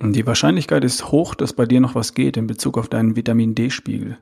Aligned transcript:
Die 0.00 0.24
Wahrscheinlichkeit 0.24 0.84
ist 0.84 1.10
hoch, 1.10 1.34
dass 1.34 1.52
bei 1.52 1.66
dir 1.66 1.80
noch 1.80 1.96
was 1.96 2.14
geht 2.14 2.36
in 2.36 2.46
Bezug 2.46 2.78
auf 2.78 2.88
deinen 2.88 3.16
Vitamin 3.16 3.56
D-Spiegel. 3.56 4.16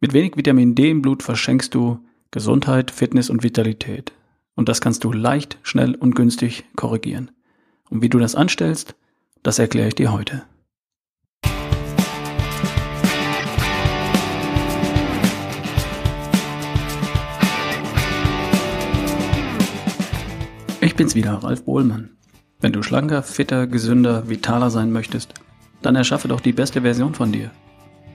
Mit 0.00 0.12
wenig 0.12 0.36
Vitamin 0.36 0.74
D 0.74 0.90
im 0.90 1.00
Blut 1.00 1.22
verschenkst 1.22 1.72
du 1.76 2.00
Gesundheit, 2.32 2.90
Fitness 2.90 3.30
und 3.30 3.44
Vitalität. 3.44 4.12
Und 4.56 4.68
das 4.68 4.80
kannst 4.80 5.04
du 5.04 5.12
leicht, 5.12 5.58
schnell 5.62 5.94
und 5.94 6.16
günstig 6.16 6.64
korrigieren. 6.74 7.30
Und 7.88 8.02
wie 8.02 8.08
du 8.08 8.18
das 8.18 8.34
anstellst, 8.34 8.96
das 9.44 9.60
erkläre 9.60 9.88
ich 9.88 9.94
dir 9.94 10.12
heute. 10.12 10.42
Ich 20.80 20.96
bin's 20.96 21.14
wieder, 21.14 21.34
Ralf 21.34 21.64
Bohlmann. 21.64 22.13
Wenn 22.60 22.72
du 22.72 22.82
schlanker, 22.82 23.22
fitter, 23.22 23.66
gesünder, 23.66 24.28
vitaler 24.28 24.70
sein 24.70 24.92
möchtest, 24.92 25.34
dann 25.82 25.96
erschaffe 25.96 26.28
doch 26.28 26.40
die 26.40 26.52
beste 26.52 26.82
Version 26.82 27.14
von 27.14 27.32
dir. 27.32 27.50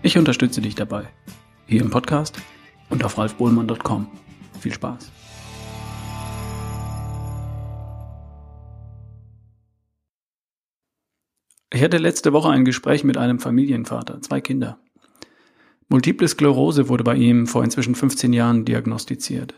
Ich 0.01 0.17
unterstütze 0.17 0.61
dich 0.61 0.75
dabei. 0.75 1.07
Hier 1.67 1.81
im 1.81 1.89
Podcast 1.89 2.39
und 2.89 3.03
auf 3.03 3.17
ralfbohlmann.com. 3.17 4.07
Viel 4.59 4.73
Spaß. 4.73 5.11
Ich 11.71 11.83
hatte 11.83 11.97
letzte 11.97 12.33
Woche 12.33 12.49
ein 12.49 12.65
Gespräch 12.65 13.03
mit 13.03 13.17
einem 13.17 13.39
Familienvater, 13.39 14.21
zwei 14.21 14.41
Kinder. 14.41 14.79
Multiple 15.87 16.27
Sklerose 16.27 16.89
wurde 16.89 17.03
bei 17.03 17.15
ihm 17.15 17.45
vor 17.45 17.63
inzwischen 17.63 17.93
15 17.93 18.33
Jahren 18.33 18.65
diagnostiziert. 18.65 19.53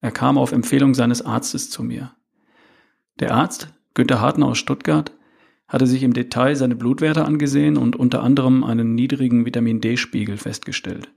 Er 0.00 0.10
kam 0.10 0.38
auf 0.38 0.52
Empfehlung 0.52 0.94
seines 0.94 1.22
Arztes 1.22 1.70
zu 1.70 1.82
mir. 1.82 2.14
Der 3.20 3.34
Arzt 3.34 3.68
Günter 3.98 4.20
Hartner 4.20 4.46
aus 4.46 4.58
Stuttgart 4.58 5.10
hatte 5.66 5.88
sich 5.88 6.04
im 6.04 6.12
Detail 6.12 6.54
seine 6.54 6.76
Blutwerte 6.76 7.24
angesehen 7.24 7.76
und 7.76 7.96
unter 7.96 8.22
anderem 8.22 8.62
einen 8.62 8.94
niedrigen 8.94 9.44
Vitamin 9.44 9.80
D-Spiegel 9.80 10.36
festgestellt. 10.36 11.10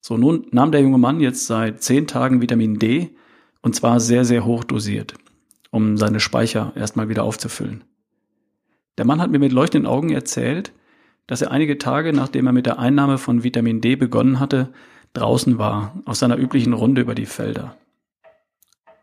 So 0.00 0.16
nun 0.16 0.46
nahm 0.52 0.70
der 0.70 0.82
junge 0.82 0.98
Mann 0.98 1.18
jetzt 1.18 1.48
seit 1.48 1.82
zehn 1.82 2.06
Tagen 2.06 2.40
Vitamin 2.40 2.78
D 2.78 3.10
und 3.60 3.74
zwar 3.74 3.98
sehr, 3.98 4.24
sehr 4.24 4.44
hoch 4.44 4.62
dosiert, 4.62 5.14
um 5.72 5.96
seine 5.96 6.20
Speicher 6.20 6.72
erstmal 6.76 7.08
wieder 7.08 7.24
aufzufüllen. 7.24 7.82
Der 8.96 9.04
Mann 9.04 9.20
hat 9.20 9.32
mir 9.32 9.40
mit 9.40 9.50
leuchtenden 9.50 9.90
Augen 9.90 10.10
erzählt, 10.10 10.72
dass 11.26 11.42
er 11.42 11.50
einige 11.50 11.76
Tage 11.76 12.12
nachdem 12.12 12.46
er 12.46 12.52
mit 12.52 12.66
der 12.66 12.78
Einnahme 12.78 13.18
von 13.18 13.42
Vitamin 13.42 13.80
D 13.80 13.96
begonnen 13.96 14.38
hatte, 14.38 14.68
draußen 15.14 15.58
war, 15.58 16.00
auf 16.04 16.14
seiner 16.14 16.38
üblichen 16.38 16.72
Runde 16.72 17.00
über 17.00 17.16
die 17.16 17.26
Felder. 17.26 17.76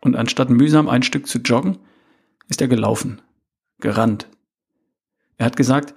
Und 0.00 0.16
anstatt 0.16 0.48
mühsam 0.48 0.88
ein 0.88 1.02
Stück 1.02 1.26
zu 1.26 1.40
joggen, 1.40 1.76
ist 2.48 2.60
er 2.60 2.68
gelaufen, 2.68 3.20
gerannt. 3.80 4.28
Er 5.36 5.46
hat 5.46 5.56
gesagt, 5.56 5.94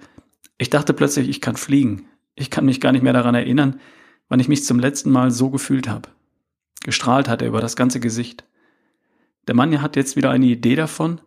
ich 0.58 0.70
dachte 0.70 0.94
plötzlich, 0.94 1.28
ich 1.28 1.40
kann 1.40 1.56
fliegen. 1.56 2.06
Ich 2.34 2.50
kann 2.50 2.64
mich 2.64 2.80
gar 2.80 2.92
nicht 2.92 3.02
mehr 3.02 3.12
daran 3.12 3.34
erinnern, 3.34 3.80
wann 4.28 4.40
ich 4.40 4.48
mich 4.48 4.64
zum 4.64 4.78
letzten 4.78 5.10
Mal 5.10 5.30
so 5.30 5.50
gefühlt 5.50 5.88
habe. 5.88 6.08
Gestrahlt 6.84 7.28
hat 7.28 7.42
er 7.42 7.48
über 7.48 7.60
das 7.60 7.76
ganze 7.76 8.00
Gesicht. 8.00 8.44
Der 9.46 9.54
Mann 9.54 9.82
hat 9.82 9.96
jetzt 9.96 10.16
wieder 10.16 10.30
eine 10.30 10.46
Idee 10.46 10.76
davon, 10.76 11.20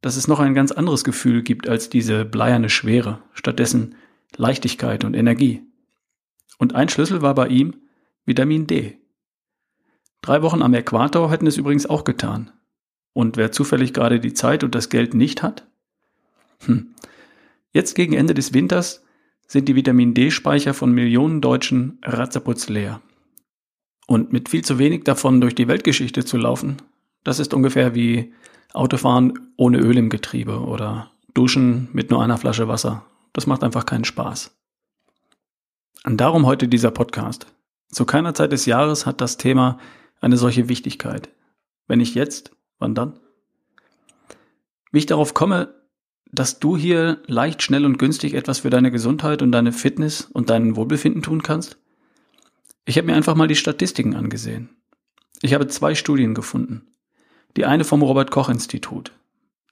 dass 0.00 0.16
es 0.16 0.28
noch 0.28 0.40
ein 0.40 0.54
ganz 0.54 0.72
anderes 0.72 1.04
Gefühl 1.04 1.42
gibt 1.42 1.68
als 1.68 1.88
diese 1.88 2.24
bleierne 2.24 2.70
Schwere, 2.70 3.22
stattdessen 3.32 3.94
Leichtigkeit 4.36 5.04
und 5.04 5.14
Energie. 5.14 5.62
Und 6.58 6.74
ein 6.74 6.88
Schlüssel 6.88 7.22
war 7.22 7.34
bei 7.34 7.48
ihm 7.48 7.74
Vitamin 8.24 8.66
D. 8.66 8.98
Drei 10.20 10.42
Wochen 10.42 10.62
am 10.62 10.74
Äquator 10.74 11.30
hätten 11.30 11.46
es 11.46 11.56
übrigens 11.56 11.86
auch 11.86 12.04
getan. 12.04 12.52
Und 13.12 13.36
wer 13.36 13.52
zufällig 13.52 13.92
gerade 13.92 14.20
die 14.20 14.34
Zeit 14.34 14.64
und 14.64 14.74
das 14.74 14.88
Geld 14.88 15.14
nicht 15.14 15.42
hat? 15.42 15.66
Hm. 16.64 16.94
Jetzt 17.72 17.94
gegen 17.94 18.14
Ende 18.14 18.34
des 18.34 18.54
Winters 18.54 19.04
sind 19.46 19.68
die 19.68 19.76
Vitamin 19.76 20.14
D-Speicher 20.14 20.74
von 20.74 20.92
Millionen 20.92 21.40
Deutschen 21.40 21.98
ratzeputz 22.02 22.68
leer. 22.68 23.00
Und 24.06 24.32
mit 24.32 24.48
viel 24.48 24.64
zu 24.64 24.78
wenig 24.78 25.04
davon 25.04 25.40
durch 25.40 25.54
die 25.54 25.68
Weltgeschichte 25.68 26.24
zu 26.24 26.36
laufen, 26.36 26.76
das 27.24 27.38
ist 27.38 27.54
ungefähr 27.54 27.94
wie 27.94 28.32
Autofahren 28.72 29.52
ohne 29.56 29.78
Öl 29.78 29.96
im 29.96 30.08
Getriebe 30.08 30.60
oder 30.60 31.10
Duschen 31.34 31.88
mit 31.92 32.10
nur 32.10 32.22
einer 32.22 32.38
Flasche 32.38 32.68
Wasser. 32.68 33.04
Das 33.32 33.46
macht 33.46 33.62
einfach 33.62 33.86
keinen 33.86 34.04
Spaß. 34.04 34.56
Und 36.04 36.16
darum 36.20 36.46
heute 36.46 36.68
dieser 36.68 36.90
Podcast. 36.90 37.46
Zu 37.90 38.04
keiner 38.06 38.34
Zeit 38.34 38.52
des 38.52 38.66
Jahres 38.66 39.06
hat 39.06 39.20
das 39.20 39.36
Thema 39.36 39.78
eine 40.20 40.36
solche 40.36 40.68
Wichtigkeit. 40.68 41.28
Wenn 41.86 41.98
nicht 41.98 42.14
jetzt, 42.14 42.56
Wann 42.82 42.96
dann? 42.96 43.20
Wie 44.90 44.98
ich 44.98 45.06
darauf 45.06 45.34
komme, 45.34 45.72
dass 46.32 46.58
du 46.58 46.76
hier 46.76 47.22
leicht, 47.28 47.62
schnell 47.62 47.86
und 47.86 47.96
günstig 47.96 48.34
etwas 48.34 48.58
für 48.58 48.70
deine 48.70 48.90
Gesundheit 48.90 49.40
und 49.40 49.52
deine 49.52 49.70
Fitness 49.70 50.22
und 50.22 50.50
dein 50.50 50.74
Wohlbefinden 50.74 51.22
tun 51.22 51.44
kannst? 51.44 51.78
Ich 52.84 52.98
habe 52.98 53.06
mir 53.06 53.14
einfach 53.14 53.36
mal 53.36 53.46
die 53.46 53.54
Statistiken 53.54 54.16
angesehen. 54.16 54.70
Ich 55.42 55.54
habe 55.54 55.68
zwei 55.68 55.94
Studien 55.94 56.34
gefunden. 56.34 56.88
Die 57.56 57.66
eine 57.66 57.84
vom 57.84 58.02
Robert 58.02 58.32
Koch 58.32 58.48
Institut. 58.48 59.12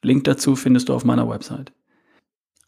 Link 0.03 0.23
dazu 0.23 0.55
findest 0.55 0.89
du 0.89 0.95
auf 0.95 1.05
meiner 1.05 1.29
Website. 1.29 1.73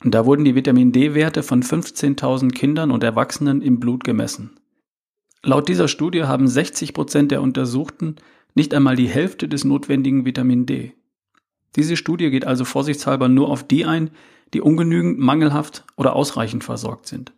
Da 0.02 0.26
wurden 0.26 0.44
die 0.44 0.56
Vitamin 0.56 0.90
D-Werte 0.90 1.44
von 1.44 1.62
15.000 1.62 2.50
Kindern 2.50 2.90
und 2.90 3.04
Erwachsenen 3.04 3.62
im 3.62 3.78
Blut 3.78 4.02
gemessen. 4.02 4.58
Laut 5.44 5.68
dieser 5.68 5.86
Studie 5.86 6.24
haben 6.24 6.48
60 6.48 6.94
Prozent 6.94 7.30
der 7.30 7.42
Untersuchten 7.42 8.16
nicht 8.54 8.74
einmal 8.74 8.96
die 8.96 9.08
Hälfte 9.08 9.48
des 9.48 9.64
notwendigen 9.64 10.24
Vitamin 10.24 10.66
D. 10.66 10.94
Diese 11.76 11.96
Studie 11.96 12.30
geht 12.30 12.46
also 12.46 12.64
vorsichtshalber 12.64 13.28
nur 13.28 13.48
auf 13.48 13.66
die 13.66 13.84
ein, 13.84 14.10
die 14.52 14.60
ungenügend, 14.60 15.18
mangelhaft 15.18 15.84
oder 15.96 16.14
ausreichend 16.14 16.64
versorgt 16.64 17.06
sind. 17.06 17.32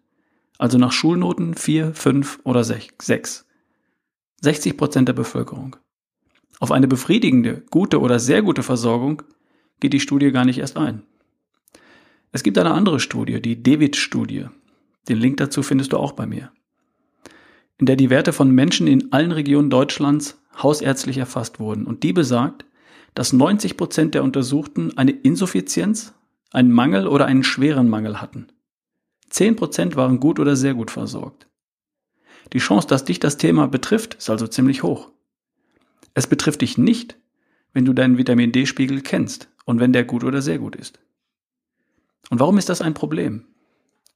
Also 0.58 0.78
nach 0.78 0.92
Schulnoten 0.92 1.54
4, 1.54 1.94
5 1.94 2.40
oder 2.44 2.64
6. 2.64 3.46
60 4.40 4.76
Prozent 4.76 5.08
der 5.08 5.14
Bevölkerung. 5.14 5.76
Auf 6.60 6.70
eine 6.70 6.88
befriedigende, 6.88 7.62
gute 7.70 8.00
oder 8.00 8.18
sehr 8.18 8.42
gute 8.42 8.62
Versorgung 8.62 9.22
geht 9.80 9.92
die 9.92 10.00
Studie 10.00 10.32
gar 10.32 10.44
nicht 10.44 10.58
erst 10.58 10.76
ein. 10.76 11.02
Es 12.32 12.42
gibt 12.42 12.58
eine 12.58 12.72
andere 12.72 13.00
Studie, 13.00 13.40
die 13.40 13.62
David-Studie. 13.62 14.46
Den 15.08 15.18
Link 15.18 15.36
dazu 15.36 15.62
findest 15.62 15.92
du 15.92 15.98
auch 15.98 16.12
bei 16.12 16.26
mir. 16.26 16.50
In 17.78 17.86
der 17.86 17.96
die 17.96 18.10
Werte 18.10 18.32
von 18.32 18.50
Menschen 18.50 18.86
in 18.86 19.12
allen 19.12 19.32
Regionen 19.32 19.70
Deutschlands 19.70 20.40
hausärztlich 20.62 21.18
erfasst 21.18 21.60
wurden. 21.60 21.86
Und 21.86 22.02
die 22.02 22.12
besagt, 22.12 22.64
dass 23.14 23.32
90 23.32 23.76
Prozent 23.76 24.14
der 24.14 24.24
Untersuchten 24.24 24.96
eine 24.96 25.12
Insuffizienz, 25.12 26.14
einen 26.50 26.72
Mangel 26.72 27.06
oder 27.06 27.26
einen 27.26 27.44
schweren 27.44 27.88
Mangel 27.88 28.20
hatten. 28.20 28.48
10 29.30 29.56
Prozent 29.56 29.96
waren 29.96 30.20
gut 30.20 30.38
oder 30.38 30.56
sehr 30.56 30.74
gut 30.74 30.90
versorgt. 30.90 31.48
Die 32.52 32.58
Chance, 32.58 32.86
dass 32.86 33.04
dich 33.04 33.20
das 33.20 33.36
Thema 33.36 33.66
betrifft, 33.68 34.14
ist 34.14 34.30
also 34.30 34.46
ziemlich 34.46 34.82
hoch. 34.82 35.10
Es 36.14 36.26
betrifft 36.26 36.60
dich 36.60 36.78
nicht, 36.78 37.16
wenn 37.72 37.84
du 37.84 37.92
deinen 37.92 38.18
Vitamin 38.18 38.52
D-Spiegel 38.52 39.00
kennst 39.00 39.48
und 39.64 39.80
wenn 39.80 39.92
der 39.92 40.04
gut 40.04 40.22
oder 40.22 40.42
sehr 40.42 40.58
gut 40.58 40.76
ist. 40.76 41.00
Und 42.30 42.40
warum 42.40 42.58
ist 42.58 42.68
das 42.68 42.80
ein 42.80 42.94
Problem? 42.94 43.46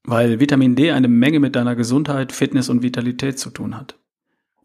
Weil 0.04 0.40
Vitamin 0.40 0.76
D 0.76 0.92
eine 0.92 1.08
Menge 1.08 1.40
mit 1.40 1.56
deiner 1.56 1.74
Gesundheit, 1.74 2.32
Fitness 2.32 2.68
und 2.68 2.82
Vitalität 2.82 3.38
zu 3.38 3.50
tun 3.50 3.76
hat. 3.76 3.98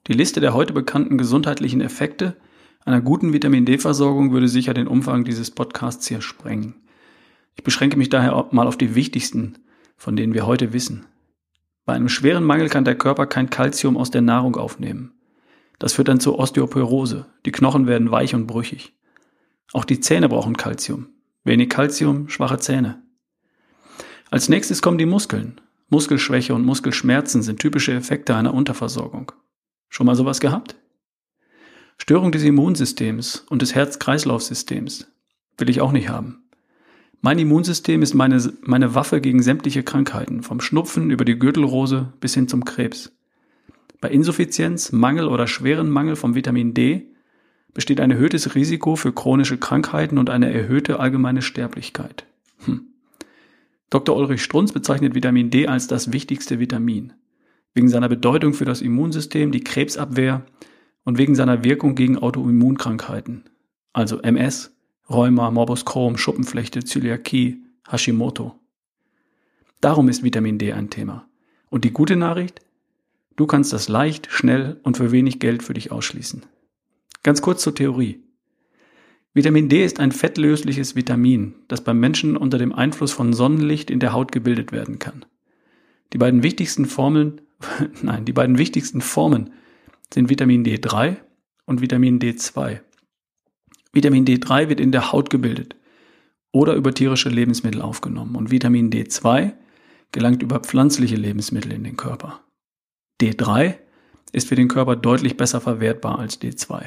Die 0.08 0.14
Liste 0.14 0.42
der 0.42 0.54
heute 0.54 0.74
bekannten 0.74 1.18
gesundheitlichen 1.18 1.82
Effekte 1.82 2.36
einer 2.86 3.02
guten 3.02 3.32
Vitamin 3.32 3.66
D-Versorgung 3.66 4.34
würde 4.34 4.50
sicher 4.50 4.74
den 4.74 4.88
Umfang 4.88 5.24
dieses 5.24 5.52
Podcasts 5.52 6.08
hier 6.08 6.22
sprengen. 6.22 6.76
Ich 7.56 7.64
beschränke 7.64 7.98
mich 7.98 8.10
daher 8.10 8.50
mal 8.52 8.68
auf 8.68 8.78
die 8.78 8.96
wichtigsten, 8.96 9.60
von 9.96 10.18
denen 10.18 10.34
wir 10.34 10.46
heute 10.46 10.74
wissen. 10.74 11.06
Bei 11.86 11.94
einem 11.94 12.10
schweren 12.10 12.44
Mangel 12.44 12.68
kann 12.68 12.84
der 12.84 12.96
Körper 12.96 13.26
kein 13.26 13.50
Kalzium 13.50 13.96
aus 13.96 14.12
der 14.12 14.22
Nahrung 14.22 14.58
aufnehmen. 14.58 15.14
Das 15.80 15.94
führt 15.94 16.10
dann 16.10 16.20
zur 16.20 16.40
Osteoporose. 16.40 17.26
Die 17.46 17.52
Knochen 17.52 17.88
werden 17.88 18.12
weich 18.12 18.36
und 18.36 18.48
brüchig. 18.48 18.94
Auch 19.72 19.86
die 19.86 20.00
Zähne 20.02 20.28
brauchen 20.28 20.58
Kalzium. 20.58 21.08
Wenig 21.46 21.70
Kalzium, 21.70 22.28
schwache 22.28 22.58
Zähne. 22.58 23.02
Als 24.30 24.50
nächstes 24.50 24.82
kommen 24.82 24.98
die 24.98 25.06
Muskeln. 25.06 25.62
Muskelschwäche 25.90 26.54
und 26.54 26.66
Muskelschmerzen 26.66 27.44
sind 27.44 27.60
typische 27.60 27.94
Effekte 27.94 28.36
einer 28.36 28.54
Unterversorgung. 28.54 29.32
Schon 29.94 30.08
mal 30.08 30.16
sowas 30.16 30.40
gehabt? 30.40 30.76
Störung 32.00 32.32
des 32.32 32.42
Immunsystems 32.42 33.46
und 33.48 33.62
des 33.62 33.76
Herz-Kreislauf-Systems 33.76 35.06
will 35.60 35.70
ich 35.70 35.82
auch 35.82 35.92
nicht 35.92 36.10
haben. 36.10 36.46
Mein 37.22 37.38
Immunsystem 37.38 38.02
ist 38.02 38.16
meine, 38.16 38.42
meine 38.64 38.96
Waffe 38.96 39.22
gegen 39.22 39.44
sämtliche 39.44 39.84
Krankheiten, 39.84 40.42
vom 40.42 40.62
Schnupfen 40.62 41.12
über 41.12 41.26
die 41.26 41.38
Gürtelrose 41.38 42.12
bis 42.20 42.34
hin 42.34 42.48
zum 42.48 42.66
Krebs. 42.66 43.16
Bei 44.02 44.10
Insuffizienz, 44.10 44.92
Mangel 44.92 45.28
oder 45.28 45.46
schweren 45.46 45.92
Mangel 45.92 46.16
von 46.16 46.34
Vitamin 46.34 46.74
D 46.74 47.06
besteht 47.76 48.02
ein 48.02 48.10
erhöhtes 48.10 48.56
Risiko 48.56 48.96
für 48.96 49.14
chronische 49.14 49.60
Krankheiten 49.60 50.18
und 50.18 50.32
eine 50.32 50.52
erhöhte 50.52 51.00
allgemeine 51.00 51.44
Sterblichkeit. 51.44 52.26
Hm. 52.66 52.88
Dr. 53.92 54.18
Ulrich 54.18 54.44
Strunz 54.44 54.72
bezeichnet 54.72 55.14
Vitamin 55.14 55.52
D 55.52 55.68
als 55.68 55.86
das 55.86 56.12
wichtigste 56.12 56.60
Vitamin 56.60 57.14
wegen 57.74 57.90
seiner 57.90 58.10
Bedeutung 58.10 58.54
für 58.54 58.66
das 58.66 58.82
Immunsystem, 58.82 59.52
die 59.52 59.64
Krebsabwehr 59.64 60.46
und 61.04 61.18
wegen 61.18 61.36
seiner 61.36 61.64
Wirkung 61.64 61.96
gegen 61.96 62.18
Autoimmunkrankheiten, 62.18 63.46
also 63.94 64.20
MS, 64.20 64.76
Rheuma, 65.10 65.52
Morbus 65.52 65.86
Crohn, 65.86 66.18
Schuppenflechte, 66.18 66.84
Zöliakie, 66.84 67.64
Hashimoto. 67.90 68.56
Darum 69.82 70.08
ist 70.08 70.24
Vitamin 70.24 70.58
D 70.58 70.72
ein 70.72 70.90
Thema. 70.90 71.28
Und 71.70 71.84
die 71.84 71.92
gute 71.92 72.16
Nachricht? 72.16 72.62
Du 73.36 73.48
kannst 73.48 73.74
das 73.74 73.90
leicht, 73.90 74.32
schnell 74.32 74.80
und 74.84 74.98
für 74.98 75.12
wenig 75.12 75.40
Geld 75.40 75.64
für 75.64 75.74
dich 75.74 75.92
ausschließen. 75.92 76.44
Ganz 77.24 77.42
kurz 77.42 77.64
zur 77.64 77.76
Theorie. 77.76 78.24
Vitamin 79.34 79.68
D 79.68 79.84
ist 79.84 80.00
ein 80.00 80.12
fettlösliches 80.12 80.96
Vitamin, 80.96 81.56
das 81.68 81.84
beim 81.84 82.00
Menschen 82.00 82.38
unter 82.38 82.60
dem 82.60 82.72
Einfluss 82.72 83.12
von 83.12 83.34
Sonnenlicht 83.34 83.90
in 83.90 84.00
der 84.00 84.14
Haut 84.14 84.32
gebildet 84.32 84.72
werden 84.72 85.00
kann. 85.00 85.26
Die 86.14 86.20
beiden 86.20 86.44
wichtigsten 86.44 86.86
Formeln, 86.86 87.42
nein, 88.02 88.26
die 88.26 88.34
beiden 88.34 88.58
wichtigsten 88.58 89.02
Formen 89.02 89.54
sind 90.14 90.30
Vitamin 90.30 90.64
D3 90.64 91.18
und 91.66 91.82
Vitamin 91.82 92.20
D2. 92.20 92.80
Vitamin 93.92 94.26
D3 94.26 94.70
wird 94.70 94.80
in 94.80 94.92
der 94.92 95.12
Haut 95.12 95.30
gebildet 95.30 95.76
oder 96.52 96.74
über 96.74 96.94
tierische 96.94 97.30
Lebensmittel 97.30 97.82
aufgenommen 97.82 98.36
und 98.36 98.52
Vitamin 98.52 98.92
D2 98.92 99.54
gelangt 100.12 100.44
über 100.44 100.60
pflanzliche 100.60 101.16
Lebensmittel 101.16 101.72
in 101.72 101.84
den 101.84 101.98
Körper. 101.98 102.42
D3 103.22 103.76
ist 104.32 104.48
für 104.48 104.56
den 104.56 104.68
Körper 104.68 104.96
deutlich 104.96 105.38
besser 105.38 105.62
verwertbar 105.62 106.20
als 106.20 106.42
D2. 106.42 106.86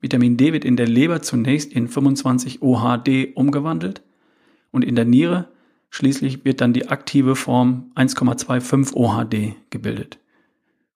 Vitamin 0.00 0.36
D 0.36 0.52
wird 0.52 0.64
in 0.64 0.76
der 0.76 0.88
Leber 0.88 1.22
zunächst 1.22 1.72
in 1.72 1.88
25 1.88 2.62
OHD 2.62 3.34
umgewandelt 3.34 4.02
und 4.70 4.82
in 4.82 4.96
der 4.96 5.04
Niere 5.04 5.50
schließlich 5.90 6.44
wird 6.44 6.60
dann 6.60 6.72
die 6.72 6.88
aktive 6.88 7.36
Form 7.36 7.90
1,25 7.96 8.94
OHD 8.94 9.56
gebildet. 9.70 10.18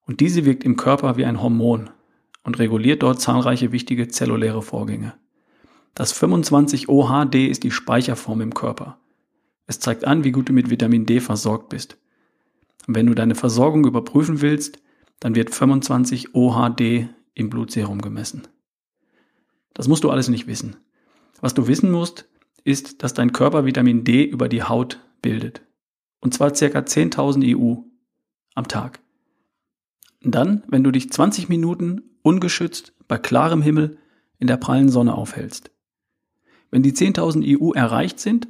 Und 0.05 0.19
diese 0.19 0.45
wirkt 0.45 0.63
im 0.63 0.77
Körper 0.77 1.17
wie 1.17 1.25
ein 1.25 1.41
Hormon 1.41 1.89
und 2.43 2.59
reguliert 2.59 3.03
dort 3.03 3.21
zahlreiche 3.21 3.71
wichtige 3.71 4.07
zelluläre 4.07 4.61
Vorgänge. 4.61 5.13
Das 5.95 6.11
25 6.11 6.89
OHD 6.89 7.47
ist 7.47 7.63
die 7.63 7.71
Speicherform 7.71 8.41
im 8.41 8.53
Körper. 8.53 8.99
Es 9.67 9.79
zeigt 9.79 10.05
an, 10.05 10.23
wie 10.23 10.31
gut 10.31 10.49
du 10.49 10.53
mit 10.53 10.69
Vitamin 10.69 11.05
D 11.05 11.19
versorgt 11.19 11.69
bist. 11.69 11.97
Und 12.87 12.95
wenn 12.95 13.07
du 13.07 13.15
deine 13.15 13.35
Versorgung 13.35 13.85
überprüfen 13.85 14.41
willst, 14.41 14.79
dann 15.19 15.35
wird 15.35 15.55
25 15.55 16.35
OHD 16.35 17.07
im 17.33 17.49
Blutserum 17.49 18.01
gemessen. 18.01 18.47
Das 19.73 19.87
musst 19.87 20.03
du 20.03 20.11
alles 20.11 20.29
nicht 20.29 20.47
wissen. 20.47 20.75
Was 21.41 21.53
du 21.53 21.67
wissen 21.67 21.91
musst, 21.91 22.27
ist, 22.65 23.03
dass 23.03 23.13
dein 23.13 23.31
Körper 23.31 23.65
Vitamin 23.65 24.03
D 24.03 24.25
über 24.25 24.49
die 24.49 24.63
Haut 24.63 24.99
bildet. 25.21 25.61
Und 26.19 26.33
zwar 26.33 26.53
circa 26.53 26.79
10.000 26.79 27.57
EU 27.57 27.75
am 28.55 28.67
Tag. 28.67 28.99
Dann, 30.21 30.63
wenn 30.67 30.83
du 30.83 30.91
dich 30.91 31.11
20 31.11 31.47
Minuten 31.47 32.01
ungeschützt 32.23 32.93
bei 33.07 33.17
klarem 33.17 33.61
Himmel 33.61 33.97
in 34.39 34.47
der 34.47 34.57
prallen 34.57 34.89
Sonne 34.89 35.13
aufhältst. 35.13 35.71
Wenn 36.71 36.81
die 36.81 36.93
10.000 36.93 37.59
EU 37.59 37.71
erreicht 37.71 38.19
sind, 38.19 38.47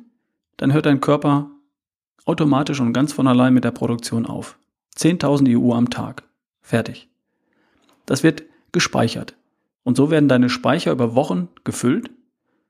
dann 0.58 0.72
hört 0.72 0.86
dein 0.86 1.02
Körper 1.02 1.52
automatisch 2.24 2.80
und 2.80 2.94
ganz 2.94 3.12
von 3.12 3.28
allein 3.28 3.54
mit 3.54 3.66
der 3.66 3.72
Produktion 3.72 4.26
auf. 4.26 4.58
10.000 4.98 5.60
EU 5.60 5.74
am 5.74 5.90
Tag. 5.90 6.24
Fertig. 6.62 7.10
Das 8.06 8.24
wird 8.24 8.44
gespeichert. 8.72 9.36
Und 9.84 9.98
so 9.98 10.10
werden 10.10 10.30
deine 10.30 10.50
Speicher 10.50 10.92
über 10.92 11.14
Wochen 11.16 11.50
gefüllt, 11.66 12.10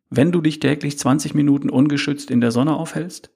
wenn 0.10 0.32
du 0.32 0.42
dich 0.42 0.60
täglich 0.60 0.98
20 0.98 1.34
Minuten 1.34 1.70
ungeschützt 1.70 2.32
in 2.32 2.42
der 2.42 2.52
Sonne 2.52 2.76
aufhältst. 2.76 3.32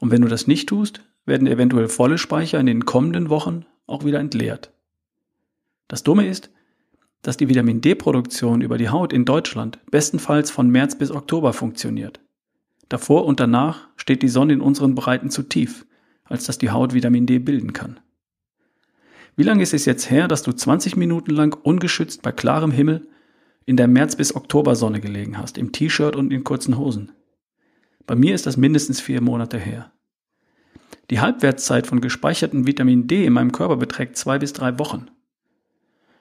Und 0.00 0.10
wenn 0.10 0.22
du 0.22 0.28
das 0.28 0.46
nicht 0.46 0.68
tust, 0.68 1.02
werden 1.26 1.46
eventuell 1.46 1.88
volle 1.88 2.18
Speicher 2.18 2.58
in 2.58 2.66
den 2.66 2.84
kommenden 2.84 3.28
Wochen 3.28 3.64
auch 3.86 4.04
wieder 4.04 4.18
entleert. 4.18 4.72
Das 5.88 6.02
Dumme 6.02 6.26
ist, 6.26 6.50
dass 7.22 7.36
die 7.36 7.48
Vitamin 7.48 7.80
D-Produktion 7.80 8.62
über 8.62 8.78
die 8.78 8.88
Haut 8.88 9.12
in 9.12 9.24
Deutschland 9.24 9.78
bestenfalls 9.90 10.50
von 10.50 10.68
März 10.68 10.96
bis 10.96 11.10
Oktober 11.10 11.52
funktioniert. 11.52 12.20
Davor 12.88 13.24
und 13.24 13.40
danach 13.40 13.88
steht 13.96 14.22
die 14.22 14.28
Sonne 14.28 14.54
in 14.54 14.60
unseren 14.60 14.94
Breiten 14.94 15.30
zu 15.30 15.44
tief, 15.44 15.86
als 16.24 16.44
dass 16.46 16.58
die 16.58 16.70
Haut 16.70 16.94
Vitamin 16.94 17.26
D 17.26 17.38
bilden 17.38 17.72
kann. 17.72 18.00
Wie 19.36 19.44
lange 19.44 19.62
ist 19.62 19.72
es 19.72 19.86
jetzt 19.86 20.10
her, 20.10 20.28
dass 20.28 20.42
du 20.42 20.52
20 20.52 20.96
Minuten 20.96 21.30
lang 21.30 21.56
ungeschützt 21.62 22.22
bei 22.22 22.32
klarem 22.32 22.70
Himmel 22.70 23.06
in 23.64 23.76
der 23.76 23.88
März- 23.88 24.16
bis 24.16 24.34
Oktobersonne 24.34 25.00
gelegen 25.00 25.38
hast, 25.38 25.58
im 25.58 25.72
T-Shirt 25.72 26.16
und 26.16 26.32
in 26.32 26.44
kurzen 26.44 26.78
Hosen? 26.78 27.12
Bei 28.06 28.14
mir 28.14 28.34
ist 28.34 28.46
das 28.46 28.56
mindestens 28.56 29.00
vier 29.00 29.20
Monate 29.20 29.58
her. 29.58 29.92
Die 31.10 31.20
Halbwertszeit 31.20 31.86
von 31.86 32.00
gespeichertem 32.00 32.66
Vitamin 32.66 33.06
D 33.06 33.24
in 33.24 33.32
meinem 33.32 33.52
Körper 33.52 33.76
beträgt 33.76 34.16
zwei 34.16 34.38
bis 34.38 34.52
drei 34.52 34.78
Wochen. 34.78 35.06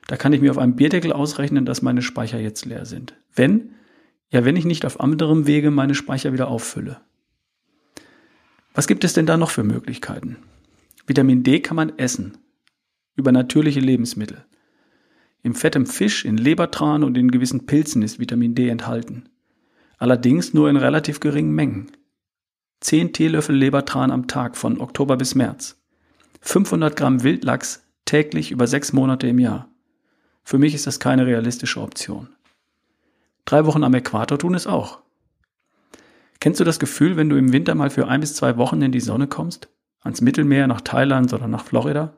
Da 0.08 0.18
kann 0.18 0.34
ich 0.34 0.42
mir 0.42 0.52
auf 0.52 0.58
einem 0.58 0.76
Bierdeckel 0.76 1.14
ausrechnen, 1.14 1.66
dass 1.66 1.82
meine 1.82 2.02
Speicher 2.02 2.40
jetzt 2.40 2.66
leer 2.66 2.86
sind. 2.86 3.16
Wenn 3.34 3.76
ja, 4.32 4.46
wenn 4.46 4.56
ich 4.56 4.66
nicht 4.66 4.86
auf 4.86 5.00
anderem 5.00 5.46
Wege 5.46 5.72
meine 5.72 5.94
Speicher 5.94 6.32
wieder 6.32 6.48
auffülle. 6.48 7.02
Was 8.74 8.88
gibt 8.88 9.04
es 9.04 9.14
denn 9.14 9.26
da 9.26 9.36
noch 9.36 9.50
für 9.50 9.64
Möglichkeiten? 9.64 10.38
Vitamin 11.06 11.44
D 11.44 11.60
kann 11.60 11.76
man 11.76 11.98
essen. 11.98 12.38
Über 13.16 13.34
natürliche 13.34 13.82
Lebensmittel. 13.82 14.46
Im 15.44 15.56
fettem 15.56 15.86
Fisch, 15.86 16.26
in 16.26 16.38
Lebertran 16.38 17.04
und 17.04 17.18
in 17.18 17.32
gewissen 17.32 17.66
Pilzen 17.66 18.02
ist 18.04 18.20
Vitamin 18.20 18.54
D 18.54 18.70
enthalten. 18.70 19.30
Allerdings 19.98 20.54
nur 20.54 20.70
in 20.70 20.78
relativ 20.78 21.20
geringen 21.20 21.54
Mengen. 21.54 21.92
10 22.82 23.14
Teelöffel 23.14 23.56
Lebertran 23.56 24.12
am 24.12 24.28
Tag 24.28 24.58
von 24.58 24.80
Oktober 24.80 25.18
bis 25.18 25.36
März. 25.36 25.80
500 26.42 26.96
Gramm 26.96 27.24
Wildlachs 27.24 27.86
täglich 28.06 28.52
über 28.52 28.66
sechs 28.68 28.94
Monate 28.94 29.28
im 29.28 29.40
Jahr. 29.40 29.70
Für 30.44 30.58
mich 30.58 30.74
ist 30.74 30.88
das 30.88 31.00
keine 31.00 31.28
realistische 31.28 31.82
Option. 31.82 32.30
Drei 33.46 33.66
Wochen 33.66 33.84
am 33.84 33.94
Äquator 33.94 34.40
tun 34.40 34.56
es 34.56 34.68
auch. 34.68 35.02
Kennst 36.40 36.60
du 36.60 36.64
das 36.64 36.80
Gefühl, 36.80 37.18
wenn 37.18 37.30
du 37.30 37.38
im 37.38 37.54
Winter 37.54 37.76
mal 37.76 37.92
für 37.92 38.08
ein 38.08 38.22
bis 38.22 38.36
zwei 38.36 38.58
Wochen 38.58 38.82
in 38.82 38.92
die 38.92 39.00
Sonne 39.00 39.28
kommst? 39.28 39.70
Ans 40.02 40.22
Mittelmeer, 40.22 40.66
nach 40.66 40.82
Thailand 40.82 41.32
oder 41.34 41.48
nach 41.48 41.64
Florida? 41.64 42.18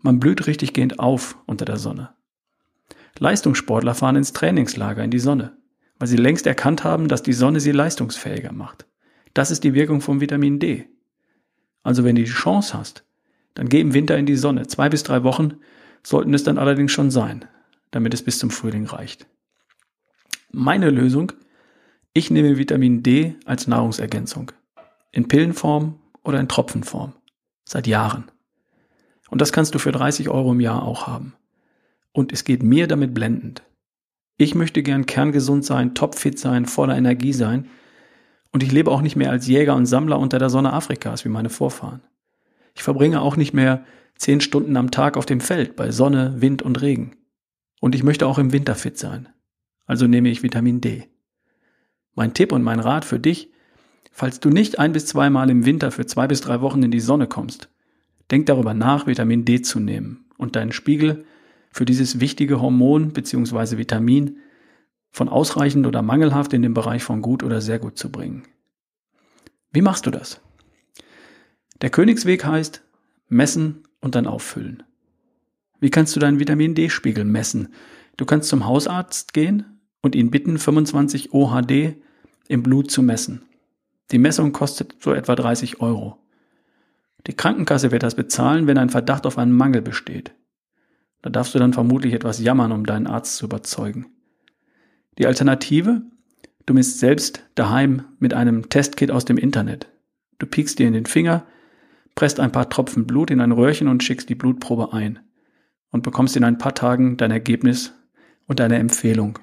Man 0.00 0.18
blüht 0.18 0.48
richtig 0.48 0.72
gehend 0.72 0.98
auf 0.98 1.38
unter 1.46 1.64
der 1.64 1.76
Sonne. 1.76 2.10
Leistungssportler 3.18 3.94
fahren 3.94 4.16
ins 4.16 4.32
Trainingslager 4.32 5.02
in 5.02 5.10
die 5.10 5.18
Sonne, 5.18 5.56
weil 5.98 6.08
sie 6.08 6.16
längst 6.16 6.46
erkannt 6.46 6.84
haben, 6.84 7.08
dass 7.08 7.22
die 7.22 7.32
Sonne 7.32 7.60
sie 7.60 7.72
leistungsfähiger 7.72 8.52
macht. 8.52 8.86
Das 9.34 9.50
ist 9.50 9.64
die 9.64 9.74
Wirkung 9.74 10.00
von 10.00 10.20
Vitamin 10.20 10.58
D. 10.58 10.88
Also 11.82 12.04
wenn 12.04 12.16
du 12.16 12.22
die 12.22 12.30
Chance 12.30 12.76
hast, 12.76 13.04
dann 13.54 13.68
geh 13.68 13.80
im 13.80 13.94
Winter 13.94 14.16
in 14.16 14.26
die 14.26 14.36
Sonne. 14.36 14.66
Zwei 14.66 14.88
bis 14.88 15.02
drei 15.02 15.24
Wochen 15.24 15.54
sollten 16.02 16.34
es 16.34 16.44
dann 16.44 16.58
allerdings 16.58 16.92
schon 16.92 17.10
sein, 17.10 17.44
damit 17.90 18.14
es 18.14 18.22
bis 18.22 18.38
zum 18.38 18.50
Frühling 18.50 18.86
reicht. 18.86 19.26
Meine 20.50 20.90
Lösung? 20.90 21.32
Ich 22.12 22.30
nehme 22.30 22.56
Vitamin 22.56 23.02
D 23.02 23.36
als 23.44 23.66
Nahrungsergänzung. 23.66 24.52
In 25.12 25.28
Pillenform 25.28 25.98
oder 26.22 26.40
in 26.40 26.48
Tropfenform. 26.48 27.14
Seit 27.64 27.86
Jahren. 27.86 28.30
Und 29.30 29.40
das 29.40 29.52
kannst 29.52 29.74
du 29.74 29.78
für 29.78 29.92
30 29.92 30.28
Euro 30.28 30.52
im 30.52 30.60
Jahr 30.60 30.82
auch 30.82 31.06
haben. 31.06 31.34
Und 32.18 32.32
es 32.32 32.42
geht 32.44 32.62
mir 32.62 32.88
damit 32.88 33.14
blendend. 33.14 33.62
Ich 34.36 34.54
möchte 34.54 34.82
gern 34.82 35.06
kerngesund 35.06 35.64
sein, 35.64 35.94
topfit 35.94 36.38
sein, 36.38 36.66
voller 36.66 36.96
Energie 36.96 37.32
sein. 37.32 37.68
Und 38.50 38.62
ich 38.62 38.72
lebe 38.72 38.90
auch 38.90 39.02
nicht 39.02 39.16
mehr 39.16 39.30
als 39.30 39.46
Jäger 39.46 39.76
und 39.76 39.86
Sammler 39.86 40.18
unter 40.18 40.38
der 40.38 40.50
Sonne 40.50 40.72
Afrikas 40.72 41.24
wie 41.24 41.28
meine 41.28 41.50
Vorfahren. 41.50 42.02
Ich 42.74 42.82
verbringe 42.82 43.20
auch 43.20 43.36
nicht 43.36 43.54
mehr 43.54 43.84
zehn 44.16 44.40
Stunden 44.40 44.76
am 44.76 44.90
Tag 44.90 45.16
auf 45.16 45.26
dem 45.26 45.40
Feld 45.40 45.76
bei 45.76 45.90
Sonne, 45.92 46.34
Wind 46.38 46.62
und 46.62 46.80
Regen. 46.82 47.12
Und 47.80 47.94
ich 47.94 48.02
möchte 48.02 48.26
auch 48.26 48.38
im 48.38 48.52
Winter 48.52 48.74
fit 48.74 48.98
sein 48.98 49.28
also 49.88 50.06
nehme 50.06 50.28
ich 50.28 50.44
Vitamin 50.44 50.80
D. 50.80 51.08
Mein 52.14 52.34
Tipp 52.34 52.52
und 52.52 52.62
mein 52.62 52.78
Rat 52.78 53.04
für 53.04 53.18
dich, 53.18 53.50
falls 54.12 54.38
du 54.38 54.50
nicht 54.50 54.78
ein 54.78 54.92
bis 54.92 55.06
zweimal 55.06 55.50
im 55.50 55.64
Winter 55.64 55.90
für 55.90 56.06
zwei 56.06 56.28
bis 56.28 56.42
drei 56.42 56.60
Wochen 56.60 56.82
in 56.82 56.90
die 56.90 57.00
Sonne 57.00 57.26
kommst, 57.26 57.70
denk 58.30 58.46
darüber 58.46 58.74
nach, 58.74 59.06
Vitamin 59.06 59.44
D 59.44 59.62
zu 59.62 59.80
nehmen 59.80 60.26
und 60.36 60.56
deinen 60.56 60.72
Spiegel 60.72 61.24
für 61.70 61.84
dieses 61.84 62.20
wichtige 62.20 62.60
Hormon 62.60 63.12
bzw. 63.12 63.78
Vitamin 63.78 64.38
von 65.10 65.28
ausreichend 65.28 65.86
oder 65.86 66.02
mangelhaft 66.02 66.52
in 66.52 66.62
den 66.62 66.74
Bereich 66.74 67.02
von 67.02 67.22
gut 67.22 67.42
oder 67.42 67.60
sehr 67.60 67.78
gut 67.78 67.98
zu 67.98 68.10
bringen. 68.10 68.44
Wie 69.72 69.82
machst 69.82 70.06
du 70.06 70.10
das? 70.10 70.40
Der 71.80 71.90
Königsweg 71.90 72.44
heißt 72.44 72.82
messen 73.28 73.84
und 74.00 74.14
dann 74.14 74.26
auffüllen. 74.26 74.82
Wie 75.80 75.90
kannst 75.90 76.16
du 76.16 76.20
deinen 76.20 76.40
Vitamin 76.40 76.74
D-Spiegel 76.74 77.24
messen? 77.24 77.68
Du 78.16 78.24
kannst 78.24 78.48
zum 78.48 78.66
Hausarzt 78.66 79.32
gehen 79.32 79.80
und 80.00 80.14
ihn 80.14 80.30
bitten, 80.30 80.58
25 80.58 81.32
OHD 81.32 81.96
im 82.48 82.62
Blut 82.62 82.90
zu 82.90 83.02
messen. 83.02 83.42
Die 84.10 84.18
Messung 84.18 84.52
kostet 84.52 84.96
so 85.00 85.12
etwa 85.12 85.36
30 85.36 85.80
Euro. 85.80 86.18
Die 87.26 87.34
Krankenkasse 87.34 87.92
wird 87.92 88.02
das 88.02 88.14
bezahlen, 88.14 88.66
wenn 88.66 88.78
ein 88.78 88.90
Verdacht 88.90 89.26
auf 89.26 89.38
einen 89.38 89.52
Mangel 89.52 89.82
besteht. 89.82 90.32
Da 91.22 91.30
darfst 91.30 91.54
du 91.54 91.58
dann 91.58 91.72
vermutlich 91.72 92.14
etwas 92.14 92.40
jammern, 92.40 92.72
um 92.72 92.86
deinen 92.86 93.06
Arzt 93.06 93.36
zu 93.36 93.46
überzeugen. 93.46 94.06
Die 95.18 95.26
Alternative? 95.26 96.02
Du 96.66 96.74
misst 96.74 96.98
selbst 96.98 97.42
daheim 97.54 98.04
mit 98.18 98.34
einem 98.34 98.68
Testkit 98.68 99.10
aus 99.10 99.24
dem 99.24 99.38
Internet. 99.38 99.88
Du 100.38 100.46
piekst 100.46 100.78
dir 100.78 100.86
in 100.86 100.92
den 100.92 101.06
Finger, 101.06 101.46
presst 102.14 102.40
ein 102.40 102.52
paar 102.52 102.68
Tropfen 102.68 103.06
Blut 103.06 103.30
in 103.30 103.40
ein 103.40 103.52
Röhrchen 103.52 103.88
und 103.88 104.04
schickst 104.04 104.28
die 104.28 104.34
Blutprobe 104.34 104.92
ein 104.92 105.18
und 105.90 106.02
bekommst 106.02 106.36
in 106.36 106.44
ein 106.44 106.58
paar 106.58 106.74
Tagen 106.74 107.16
dein 107.16 107.30
Ergebnis 107.30 107.94
und 108.46 108.60
deine 108.60 108.76
Empfehlung 108.76 109.38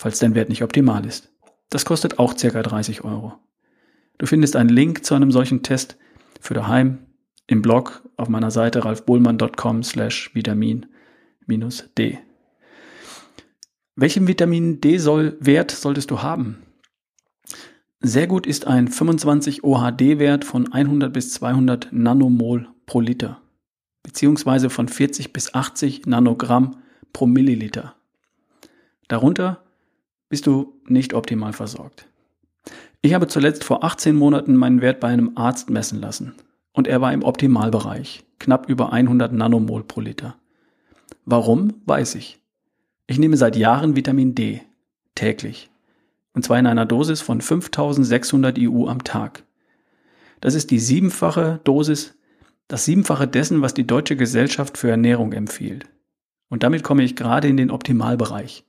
falls 0.00 0.18
dein 0.18 0.34
Wert 0.34 0.48
nicht 0.48 0.62
optimal 0.62 1.04
ist. 1.04 1.30
Das 1.68 1.84
kostet 1.84 2.18
auch 2.18 2.36
circa 2.36 2.62
30 2.62 3.04
Euro. 3.04 3.34
Du 4.16 4.24
findest 4.24 4.56
einen 4.56 4.70
Link 4.70 5.04
zu 5.04 5.14
einem 5.14 5.30
solchen 5.30 5.62
Test 5.62 5.98
für 6.40 6.54
daheim 6.54 7.00
im 7.50 7.62
Blog 7.62 8.08
auf 8.16 8.28
meiner 8.28 8.52
Seite 8.52 8.84
ralfbohlmann.com 8.84 9.82
slash 9.82 10.30
Vitamin 10.34 10.86
D. 11.98 12.18
Welchen 13.96 14.28
Vitamin 14.28 14.80
D 14.80 14.98
soll, 14.98 15.36
Wert 15.40 15.72
solltest 15.72 16.12
du 16.12 16.22
haben? 16.22 16.62
Sehr 17.98 18.28
gut 18.28 18.46
ist 18.46 18.68
ein 18.68 18.86
25 18.86 19.64
OHD-Wert 19.64 20.44
von 20.44 20.72
100 20.72 21.12
bis 21.12 21.32
200 21.32 21.88
Nanomol 21.92 22.68
pro 22.86 23.00
Liter, 23.00 23.40
beziehungsweise 24.04 24.70
von 24.70 24.86
40 24.86 25.32
bis 25.32 25.52
80 25.52 26.06
Nanogramm 26.06 26.76
pro 27.12 27.26
Milliliter. 27.26 27.96
Darunter 29.08 29.64
bist 30.28 30.46
du 30.46 30.80
nicht 30.86 31.14
optimal 31.14 31.52
versorgt. 31.52 32.06
Ich 33.02 33.12
habe 33.12 33.26
zuletzt 33.26 33.64
vor 33.64 33.82
18 33.82 34.14
Monaten 34.14 34.54
meinen 34.54 34.80
Wert 34.82 35.00
bei 35.00 35.08
einem 35.08 35.32
Arzt 35.36 35.68
messen 35.68 36.00
lassen 36.00 36.34
und 36.72 36.86
er 36.86 37.00
war 37.00 37.12
im 37.12 37.22
Optimalbereich, 37.22 38.24
knapp 38.38 38.68
über 38.68 38.92
100 38.92 39.32
Nanomol 39.32 39.84
pro 39.84 40.00
Liter. 40.00 40.36
Warum, 41.24 41.74
weiß 41.86 42.14
ich. 42.14 42.40
Ich 43.06 43.18
nehme 43.18 43.36
seit 43.36 43.56
Jahren 43.56 43.96
Vitamin 43.96 44.34
D, 44.34 44.62
täglich, 45.14 45.70
und 46.32 46.44
zwar 46.44 46.58
in 46.58 46.66
einer 46.66 46.86
Dosis 46.86 47.20
von 47.20 47.40
5600 47.40 48.56
IU 48.58 48.86
am 48.86 49.04
Tag. 49.04 49.44
Das 50.40 50.54
ist 50.54 50.70
die 50.70 50.78
siebenfache 50.78 51.60
Dosis, 51.64 52.14
das 52.68 52.84
siebenfache 52.84 53.26
dessen, 53.26 53.62
was 53.62 53.74
die 53.74 53.86
Deutsche 53.86 54.16
Gesellschaft 54.16 54.78
für 54.78 54.90
Ernährung 54.90 55.32
empfiehlt. 55.32 55.86
Und 56.48 56.62
damit 56.62 56.82
komme 56.82 57.02
ich 57.02 57.16
gerade 57.16 57.48
in 57.48 57.56
den 57.56 57.70
Optimalbereich. 57.70 58.64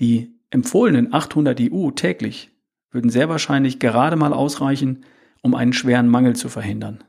Die 0.00 0.34
empfohlenen 0.50 1.12
800 1.12 1.58
IU 1.60 1.90
täglich 1.90 2.50
würden 2.90 3.10
sehr 3.10 3.28
wahrscheinlich 3.28 3.78
gerade 3.78 4.16
mal 4.16 4.32
ausreichen, 4.32 5.04
um 5.42 5.54
einen 5.54 5.72
schweren 5.72 6.08
Mangel 6.08 6.34
zu 6.34 6.48
verhindern. 6.48 7.04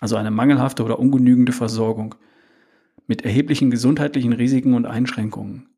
Also 0.00 0.16
eine 0.16 0.30
mangelhafte 0.30 0.84
oder 0.84 0.98
ungenügende 0.98 1.52
Versorgung 1.52 2.14
mit 3.06 3.22
erheblichen 3.22 3.70
gesundheitlichen 3.70 4.32
Risiken 4.32 4.74
und 4.74 4.86
Einschränkungen. 4.86 5.68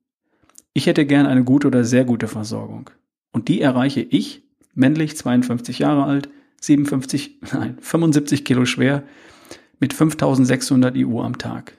Ich 0.72 0.86
hätte 0.86 1.06
gern 1.06 1.26
eine 1.26 1.44
gute 1.44 1.66
oder 1.66 1.84
sehr 1.84 2.04
gute 2.04 2.28
Versorgung. 2.28 2.90
Und 3.32 3.48
die 3.48 3.60
erreiche 3.60 4.00
ich, 4.00 4.44
männlich 4.74 5.16
52 5.16 5.80
Jahre 5.80 6.04
alt, 6.04 6.28
57, 6.60 7.40
nein, 7.52 7.78
75 7.80 8.44
Kilo 8.44 8.64
schwer, 8.64 9.02
mit 9.80 9.92
5600 9.92 10.96
IU 10.96 11.20
am 11.20 11.38
Tag. 11.38 11.76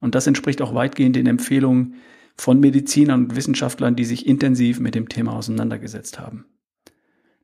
Und 0.00 0.14
das 0.14 0.26
entspricht 0.26 0.62
auch 0.62 0.74
weitgehend 0.74 1.16
den 1.16 1.26
Empfehlungen 1.26 1.96
von 2.36 2.60
Medizinern 2.60 3.24
und 3.24 3.36
Wissenschaftlern, 3.36 3.96
die 3.96 4.04
sich 4.04 4.26
intensiv 4.26 4.80
mit 4.80 4.94
dem 4.94 5.08
Thema 5.08 5.34
auseinandergesetzt 5.34 6.18
haben. 6.18 6.46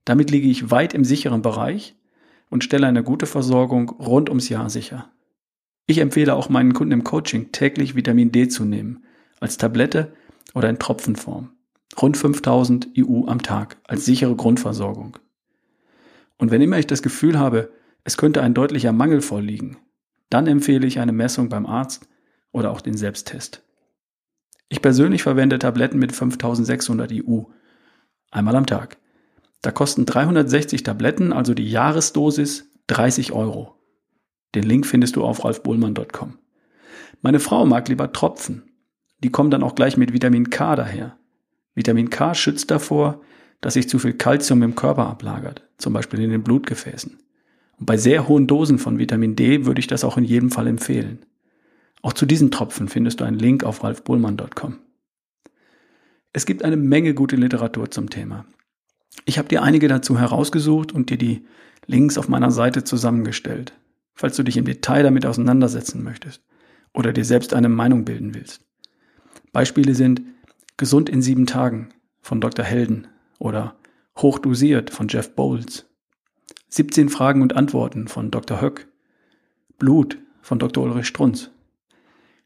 Damit 0.07 0.31
liege 0.31 0.49
ich 0.49 0.71
weit 0.71 0.95
im 0.95 1.05
sicheren 1.05 1.43
Bereich 1.43 1.97
und 2.49 2.65
stelle 2.65 2.87
eine 2.87 3.03
gute 3.03 3.27
Versorgung 3.27 3.91
rund 3.91 4.31
ums 4.31 4.49
Jahr 4.49 4.71
sicher. 4.71 5.11
Ich 5.87 5.99
empfehle 5.99 6.35
auch 6.35 6.49
meinen 6.49 6.73
Kunden 6.73 6.93
im 6.93 7.05
Coaching 7.05 7.53
täglich 7.53 7.97
Vitamin 7.97 8.33
D 8.33 8.49
zu 8.49 8.65
nehmen, 8.65 9.05
als 9.41 9.59
Tablette 9.59 10.13
oder 10.55 10.71
in 10.71 10.79
Tropfenform. 10.79 11.51
Rund 12.01 12.17
5000 12.17 12.97
IU 12.97 13.27
am 13.27 13.43
Tag 13.43 13.79
als 13.85 14.05
sichere 14.05 14.37
Grundversorgung. 14.37 15.19
Und 16.39 16.51
wenn 16.51 16.63
immer 16.63 16.79
ich 16.79 16.87
das 16.87 17.03
Gefühl 17.03 17.39
habe, 17.39 17.73
es 18.05 18.17
könnte 18.17 18.43
ein 18.43 18.55
deutlicher 18.55 18.93
Mangel 18.93 19.21
vorliegen, 19.21 19.79
dann 20.31 20.47
empfehle 20.47 20.87
ich 20.87 21.01
eine 21.01 21.13
Messung 21.13 21.49
beim 21.49 21.67
Arzt 21.67 22.09
oder 22.53 22.71
auch 22.71 22.81
den 22.81 22.97
Selbsttest. 22.97 23.65
Ich 24.69 24.83
persönlich 24.83 25.23
verwende 25.25 25.59
Tabletten 25.59 25.99
mit 25.99 26.13
5600 26.13 27.11
IU. 27.11 27.47
Einmal 28.31 28.55
am 28.55 28.67
Tag. 28.67 28.99
Da 29.67 29.73
kosten 29.73 30.07
360 30.07 30.85
Tabletten, 30.85 31.33
also 31.33 31.53
die 31.53 31.69
Jahresdosis, 31.69 32.71
30 32.87 33.33
Euro. 33.33 33.75
Den 34.55 34.63
Link 34.63 34.87
findest 34.87 35.17
du 35.17 35.25
auf 35.25 35.45
ralfbohlmann.com. 35.45 36.39
Meine 37.21 37.41
Frau 37.41 37.67
mag 37.67 37.89
lieber 37.89 38.13
Tropfen. 38.13 38.63
Die 39.25 39.33
kommen 39.33 39.51
dann 39.51 39.65
auch 39.65 39.75
gleich 39.75 39.97
mit 39.97 40.13
Vitamin 40.13 40.51
K 40.51 40.77
daher. 40.77 41.19
Vitamin 41.75 42.11
K 42.11 42.33
schützt 42.37 42.71
davor, 42.71 43.21
dass 43.61 43.75
sich 43.75 43.89
zu 43.89 43.99
viel 43.99 44.13
Kalzium 44.13 44.63
im 44.63 44.77
Körper 44.77 45.09
ablagert, 45.09 45.69
zum 45.79 45.95
Beispiel 45.95 46.21
in 46.21 46.31
den 46.31 46.45
Blutgefäßen. 46.45 47.19
Und 47.77 47.87
bei 47.87 47.97
sehr 47.97 48.29
hohen 48.29 48.47
Dosen 48.47 48.79
von 48.79 49.01
Vitamin 49.01 49.35
D 49.35 49.67
würde 49.67 49.81
ich 49.81 49.89
das 49.89 50.05
auch 50.05 50.17
in 50.17 50.23
jedem 50.23 50.53
Fall 50.53 50.69
empfehlen. 50.69 51.27
Auch 52.03 52.13
zu 52.13 52.25
diesen 52.25 52.53
Tropfen 52.53 52.87
findest 52.87 53.19
du 53.19 53.25
einen 53.25 53.41
Link 53.41 53.65
auf 53.65 53.83
ralfbohlmann.com. 53.83 54.79
Es 56.33 56.47
gibt 56.47 56.63
eine 56.63 56.77
Menge 56.77 57.15
gute 57.15 57.35
Literatur 57.35 57.91
zum 57.91 58.11
Thema. 58.11 58.47
Ich 59.25 59.39
habe 59.39 59.49
dir 59.49 59.63
einige 59.63 59.89
dazu 59.89 60.19
herausgesucht 60.19 60.93
und 60.93 61.11
dir 61.11 61.19
die 61.19 61.47
Links 61.87 62.19
auf 62.19 62.29
meiner 62.29 62.51
Seite 62.51 62.85
zusammengestellt 62.85 63.73
falls 64.17 64.35
du 64.35 64.43
dich 64.43 64.57
im 64.57 64.65
Detail 64.65 65.05
damit 65.05 65.25
auseinandersetzen 65.25 66.03
möchtest 66.03 66.43
oder 66.93 67.13
dir 67.13 67.25
selbst 67.25 67.55
eine 67.55 67.69
Meinung 67.69 68.05
bilden 68.05 68.35
willst. 68.35 68.63
Beispiele 69.53 69.95
sind 69.95 70.23
Gesund 70.77 71.09
in 71.09 71.23
sieben 71.23 71.47
Tagen 71.47 71.91
von 72.21 72.41
Dr. 72.41 72.65
Helden 72.65 73.07
oder 73.39 73.77
Hochdosiert 74.17 74.91
von 74.91 75.09
Jeff 75.09 75.35
Bowles, 75.35 75.87
17 76.71 77.11
Fragen 77.11 77.43
und 77.43 77.55
Antworten 77.55 78.09
von 78.09 78.31
Dr. 78.31 78.61
Höck, 78.61 78.89
Blut 79.79 80.19
von 80.41 80.59
Dr. 80.59 80.85
Ulrich 80.85 81.07
Strunz. 81.07 81.51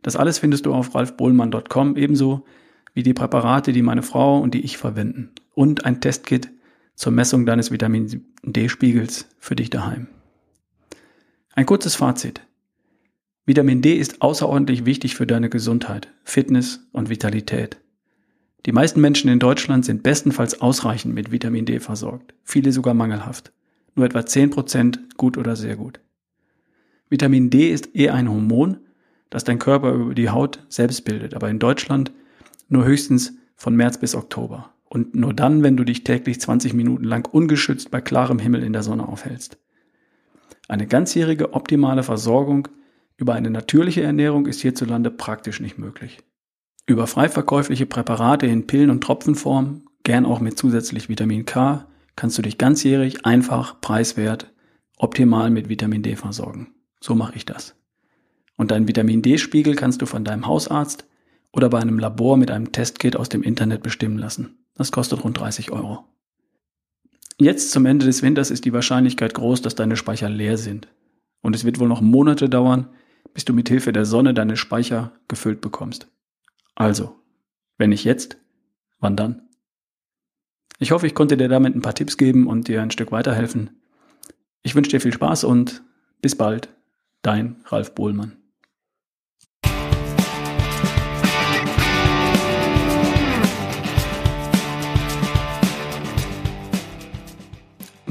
Das 0.03 0.17
alles 0.17 0.39
findest 0.39 0.67
du 0.67 0.75
auf 0.75 0.95
ralfbohlmann.com 0.95 1.97
ebenso 1.97 2.45
wie 2.93 3.03
die 3.05 3.15
Präparate, 3.15 3.73
die 3.73 3.83
meine 3.83 4.03
Frau 4.03 4.41
und 4.41 4.55
die 4.55 4.63
ich 4.63 4.77
verwenden 4.77 5.31
und 5.55 5.85
ein 5.85 6.01
Testkit 6.01 6.51
zur 7.01 7.13
Messung 7.13 7.47
deines 7.47 7.71
Vitamin 7.71 8.27
D-Spiegels 8.43 9.27
für 9.39 9.57
dich 9.57 9.71
daheim. 9.71 10.09
Ein 11.55 11.65
kurzes 11.65 11.97
Fazit. 11.97 12.43
Vitamin 13.47 13.81
D 13.81 13.95
ist 13.95 14.21
außerordentlich 14.21 14.85
wichtig 14.85 15.15
für 15.15 15.27
deine 15.27 15.49
Gesundheit, 15.49 16.13
Fitness 16.25 16.87
und 16.93 17.09
Vitalität. 17.09 17.81
Die 18.67 18.73
meisten 18.73 19.01
Menschen 19.01 19.31
in 19.31 19.39
Deutschland 19.39 19.87
sind 19.87 20.03
bestenfalls 20.03 20.61
ausreichend 20.61 21.15
mit 21.15 21.33
Vitamin 21.33 21.65
D 21.65 21.81
versorgt, 21.81 22.35
viele 22.45 22.71
sogar 22.71 22.93
mangelhaft. 22.93 23.51
Nur 23.95 24.05
etwa 24.05 24.19
10% 24.19 24.99
gut 25.17 25.39
oder 25.39 25.57
sehr 25.57 25.77
gut. 25.77 26.01
Vitamin 27.09 27.49
D 27.49 27.71
ist 27.71 27.97
eher 27.97 28.13
ein 28.13 28.29
Hormon, 28.29 28.77
das 29.31 29.45
dein 29.45 29.59
Körper 29.59 29.95
über 29.95 30.15
die 30.15 30.29
Haut 30.29 30.67
selbst 30.69 31.07
bildet, 31.07 31.33
aber 31.33 31.49
in 31.49 31.61
Deutschland 31.61 32.13
nur 32.69 32.85
höchstens 32.85 33.33
von 33.57 33.75
März 33.75 33.97
bis 33.97 34.15
Oktober. 34.15 34.75
Und 34.93 35.15
nur 35.15 35.33
dann, 35.33 35.63
wenn 35.63 35.77
du 35.77 35.85
dich 35.85 36.03
täglich 36.03 36.41
20 36.41 36.75
Minuten 36.75 37.05
lang 37.05 37.27
ungeschützt 37.27 37.93
bei 37.93 38.01
klarem 38.01 38.41
Himmel 38.41 38.65
in 38.65 38.73
der 38.73 38.83
Sonne 38.83 39.09
aufhältst. 39.09 39.57
Eine 40.69 40.87
ganzjährige 40.87 41.55
optimale 41.55 42.03
Versorgung 42.03 42.69
über 43.17 43.35
eine 43.35 43.51
natürliche 43.51 44.03
Ernährung 44.03 44.47
ist 44.47 44.61
hierzulande 44.61 45.11
praktisch 45.13 45.61
nicht 45.61 45.79
möglich. 45.79 46.19
Über 46.87 47.07
frei 47.07 47.29
verkäufliche 47.29 47.87
Präparate 47.87 48.47
in 48.47 48.67
Pillen- 48.67 48.91
und 48.91 49.03
Tropfenform, 49.03 49.85
gern 50.03 50.27
auch 50.27 50.41
mit 50.41 50.59
zusätzlich 50.59 51.09
Vitamin 51.09 51.45
K, 51.45 51.87
kannst 52.17 52.37
du 52.39 52.43
dich 52.43 52.59
ganzjährig 52.59 53.25
einfach, 53.25 53.81
preiswert, 53.81 54.53
optimal 54.97 55.51
mit 55.51 55.69
Vitamin 55.69 56.03
D 56.03 56.17
versorgen. 56.17 56.75
So 57.01 57.15
mache 57.15 57.37
ich 57.37 57.47
das. 57.47 57.77
Und 58.57 58.73
deinen 58.73 58.89
Vitamin 58.89 59.23
D-Spiegel 59.23 59.77
kannst 59.77 60.03
du 60.03 60.07
von 60.07 60.25
deinem 60.25 60.47
Hausarzt 60.47 61.07
oder 61.53 61.69
bei 61.69 61.79
einem 61.79 61.99
Labor 61.99 62.37
mit 62.37 62.51
einem 62.51 62.73
Testkit 62.73 63.17
aus 63.17 63.29
dem 63.29 63.43
Internet 63.43 63.83
bestimmen 63.83 64.19
lassen. 64.19 64.59
Das 64.81 64.93
kostet 64.93 65.23
rund 65.25 65.39
30 65.39 65.73
Euro. 65.73 66.07
Jetzt 67.37 67.71
zum 67.71 67.85
Ende 67.85 68.07
des 68.07 68.23
Winters 68.23 68.51
ist 68.51 68.65
die 68.65 68.73
Wahrscheinlichkeit 68.73 69.35
groß, 69.35 69.61
dass 69.61 69.75
deine 69.75 69.95
Speicher 69.95 70.31
leer 70.31 70.57
sind. 70.57 70.89
Und 71.43 71.55
es 71.55 71.65
wird 71.65 71.81
wohl 71.81 71.87
noch 71.87 72.01
Monate 72.01 72.49
dauern, 72.49 72.89
bis 73.35 73.45
du 73.45 73.53
mit 73.53 73.69
Hilfe 73.69 73.93
der 73.93 74.07
Sonne 74.07 74.33
deine 74.33 74.57
Speicher 74.57 75.13
gefüllt 75.29 75.61
bekommst. 75.61 76.09
Also, 76.77 77.15
wenn 77.77 77.91
nicht 77.91 78.05
jetzt, 78.05 78.39
wann 79.01 79.17
dann? 79.17 79.43
Ich 80.79 80.93
hoffe, 80.93 81.07
ich 81.07 81.15
konnte 81.15 81.37
dir 81.37 81.49
damit 81.51 81.77
ein 81.77 81.83
paar 81.83 81.95
Tipps 81.95 82.17
geben 82.17 82.47
und 82.47 82.67
dir 82.67 82.81
ein 82.81 82.91
Stück 82.91 83.13
weiterhelfen. 83.13 83.83
Ich 84.63 84.75
wünsche 84.75 84.93
dir 84.93 85.03
viel 85.03 85.13
Spaß 85.13 85.45
und 85.45 85.83
bis 86.23 86.37
bald, 86.37 86.71
dein 87.21 87.57
Ralf 87.67 87.95
Bohlmann. 87.95 88.40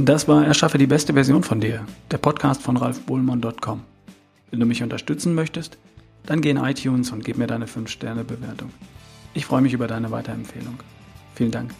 Das 0.01 0.29
war 0.29 0.45
Erschaffe 0.45 0.77
die 0.77 0.87
beste 0.87 1.11
Version 1.11 1.43
von 1.43 1.59
dir, 1.59 1.85
der 2.09 2.19
Podcast 2.19 2.61
von 2.61 2.77
ralfbohlmann.com. 2.77 3.81
Wenn 4.49 4.59
du 4.61 4.65
mich 4.65 4.81
unterstützen 4.81 5.35
möchtest, 5.35 5.77
dann 6.25 6.39
geh 6.39 6.51
in 6.51 6.55
iTunes 6.55 7.11
und 7.11 7.25
gib 7.25 7.37
mir 7.37 7.47
deine 7.47 7.65
5-Sterne-Bewertung. 7.65 8.71
Ich 9.33 9.45
freue 9.45 9.61
mich 9.61 9.73
über 9.73 9.87
deine 9.87 10.09
Weiterempfehlung. 10.09 10.79
Vielen 11.35 11.51
Dank. 11.51 11.71